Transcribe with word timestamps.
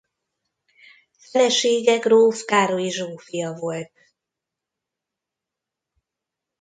Felesége 1.19 1.97
gróf 1.97 2.43
Károlyi 2.45 2.89
Zsófia 2.91 3.53
volt. 3.53 3.91